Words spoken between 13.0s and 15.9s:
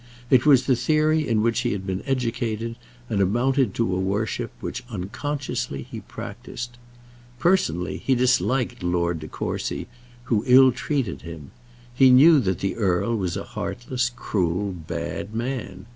was a heartless, cruel, bad man.